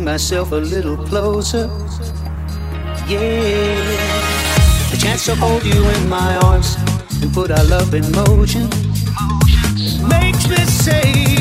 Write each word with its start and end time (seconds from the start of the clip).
bring 0.00 0.12
myself 0.12 0.52
a 0.52 0.56
little 0.56 0.96
closer. 0.96 1.68
Yeah. 3.06 3.20
The 4.90 4.96
chance 4.98 5.26
to 5.26 5.34
hold 5.34 5.64
you 5.64 5.88
in 5.88 6.08
my 6.08 6.36
arms 6.44 6.76
and 7.22 7.32
put 7.32 7.50
our 7.50 7.64
love 7.64 7.94
in 7.94 8.10
motion 8.12 8.68
makes 10.08 10.48
me 10.48 10.56
say. 10.56 11.39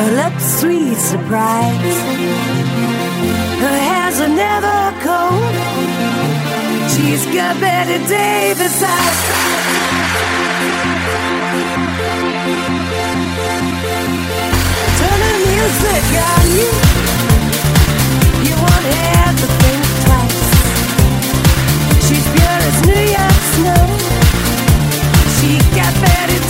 Her 0.00 0.12
lips 0.12 0.60
sweet 0.60 0.96
surprise. 0.96 1.96
Her 3.64 3.76
hands 3.88 4.18
are 4.18 4.32
never 4.46 4.78
cold. 5.04 5.54
She's 6.88 7.26
got 7.26 7.60
Bette 7.60 7.98
Davis 8.08 8.82
eyes. 8.82 9.20
Turn 14.98 15.18
the 15.26 15.34
music 15.52 16.06
on 16.32 16.44
you. 16.56 16.70
You 18.48 18.54
won't 18.56 18.86
have 19.04 19.36
to 19.42 19.48
think 19.60 19.82
twice. 20.06 20.48
She's 22.06 22.26
pure 22.34 22.60
as 22.70 22.78
New 22.88 23.04
York 23.18 23.40
snow. 23.52 23.84
She 25.36 25.50
got 25.76 25.92
Betty. 26.00 26.49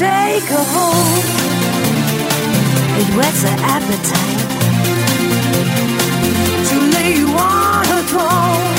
take 0.00 0.50
a 0.50 0.64
home. 0.74 1.24
It 3.00 3.08
whets 3.16 3.42
her 3.44 3.56
appetite 3.76 4.40
to 6.68 6.76
lay 6.94 7.10
you 7.20 7.28
on 7.28 7.84
her 7.92 8.02
throne. 8.08 8.76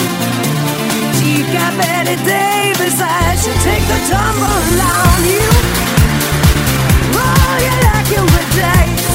She 1.17 1.45
got 1.53 1.77
Bette 1.77 2.17
Davis 2.25 2.97
eyes. 2.99 3.37
She 3.43 3.53
take 3.69 3.85
the 3.93 3.99
tumble 4.09 4.81
on 4.81 5.21
you, 5.33 5.49
roll 7.13 7.57
you 7.67 7.75
like 7.85 8.07
you 8.15 8.23
were 8.33 8.49
dice 8.57 9.13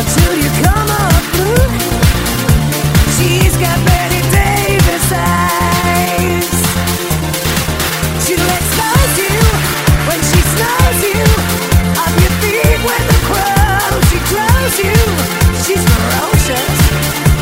until 0.00 0.32
you 0.42 0.50
come 0.66 0.90
up 1.06 1.24
blue. 1.34 1.70
She's 3.14 3.54
got 3.64 3.78
Bette 3.86 4.20
Davis 4.34 5.12
eyes. 5.12 6.13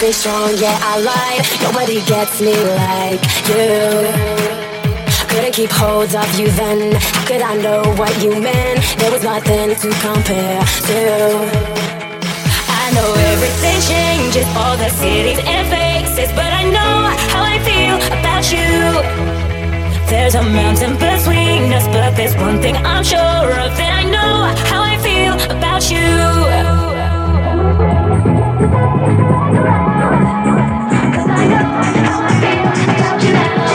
been 0.00 0.12
strong, 0.12 0.54
yeah, 0.58 0.78
I 0.80 1.00
lied. 1.00 1.44
Nobody 1.62 2.00
gets 2.06 2.40
me 2.40 2.54
like 2.54 3.22
you. 3.48 4.06
Couldn't 5.28 5.54
keep 5.54 5.70
hold 5.70 6.14
of 6.14 6.28
you 6.38 6.48
then. 6.52 6.94
How 6.94 7.26
could 7.26 7.42
I 7.42 7.56
know 7.56 7.82
what 7.96 8.12
you 8.22 8.30
meant? 8.40 8.80
There 8.98 9.10
was 9.10 9.22
nothing 9.22 9.74
to 9.74 9.88
compare 9.98 10.62
to. 10.88 11.00
I 12.82 12.84
know 12.94 13.10
everything 13.32 13.78
changes, 13.90 14.46
all 14.56 14.76
the 14.76 14.90
cities 14.90 15.40
and 15.44 15.66
faces, 15.68 16.30
but 16.32 16.50
I 16.52 16.64
know 16.64 16.94
how 17.32 17.42
I 17.42 17.58
feel 17.68 17.96
about 18.18 18.44
you. 18.54 18.68
There's 20.08 20.34
a 20.34 20.42
mountain 20.42 20.94
between 20.94 21.72
us, 21.72 21.86
but 21.88 22.14
there's 22.16 22.36
one 22.36 22.60
thing 22.60 22.76
I'm 22.76 23.04
sure 23.04 23.50
of 23.64 23.70
that 23.78 23.92
I 24.00 24.04
know 24.04 24.46
how 24.70 24.82
I 24.82 24.96
feel 24.98 25.34
about 25.56 25.90
you. 25.90 26.58
Cause 28.70 28.76
I 31.28 31.46
know 31.48 31.56
how 32.04 32.20
I 32.22 32.32
feel 32.40 32.96
about 32.96 33.22
you 33.24 33.32
now. 33.32 33.67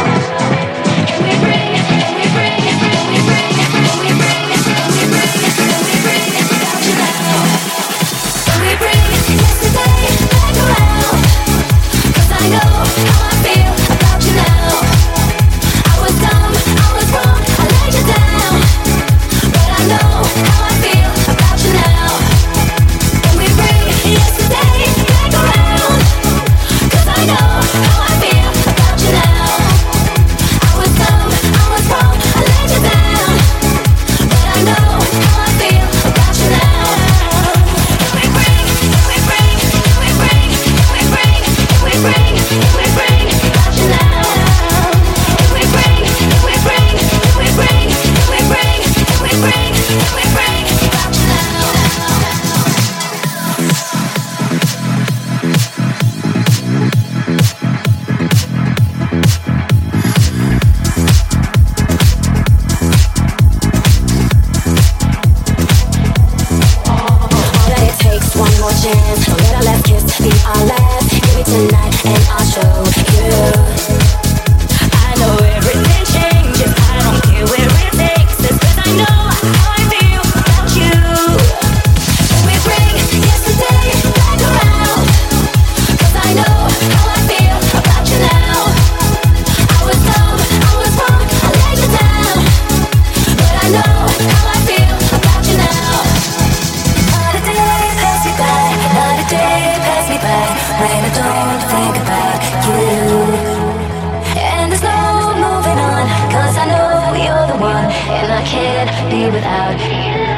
How 108.05 108.35
I 108.35 108.41
can't 108.41 109.09
be 109.09 109.29
without 109.29 109.79
you 109.79 110.32